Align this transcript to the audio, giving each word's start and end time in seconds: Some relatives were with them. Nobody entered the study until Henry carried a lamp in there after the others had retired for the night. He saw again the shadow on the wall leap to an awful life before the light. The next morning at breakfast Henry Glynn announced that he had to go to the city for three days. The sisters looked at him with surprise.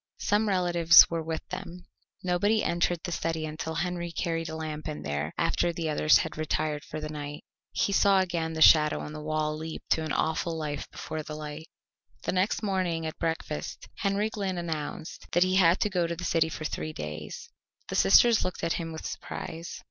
Some 0.17 0.49
relatives 0.49 1.07
were 1.11 1.21
with 1.21 1.47
them. 1.49 1.85
Nobody 2.23 2.63
entered 2.63 3.01
the 3.03 3.11
study 3.11 3.45
until 3.45 3.75
Henry 3.75 4.11
carried 4.11 4.49
a 4.49 4.55
lamp 4.55 4.87
in 4.87 5.03
there 5.03 5.31
after 5.37 5.71
the 5.71 5.89
others 5.91 6.17
had 6.17 6.39
retired 6.39 6.83
for 6.83 6.99
the 6.99 7.07
night. 7.07 7.43
He 7.71 7.93
saw 7.93 8.19
again 8.19 8.53
the 8.53 8.63
shadow 8.63 8.99
on 8.99 9.13
the 9.13 9.21
wall 9.21 9.55
leap 9.55 9.83
to 9.91 10.03
an 10.03 10.11
awful 10.11 10.57
life 10.57 10.89
before 10.89 11.21
the 11.21 11.35
light. 11.35 11.67
The 12.23 12.31
next 12.31 12.63
morning 12.63 13.05
at 13.05 13.19
breakfast 13.19 13.87
Henry 13.97 14.31
Glynn 14.31 14.57
announced 14.57 15.27
that 15.33 15.43
he 15.43 15.57
had 15.57 15.79
to 15.81 15.89
go 15.91 16.07
to 16.07 16.15
the 16.15 16.23
city 16.25 16.49
for 16.49 16.65
three 16.65 16.93
days. 16.93 17.51
The 17.89 17.95
sisters 17.95 18.43
looked 18.43 18.63
at 18.63 18.73
him 18.81 18.91
with 18.91 19.05
surprise. 19.05 19.79